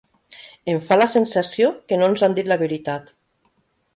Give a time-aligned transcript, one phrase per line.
[0.71, 3.13] Em fa la sensació que no ens han dit la veritat.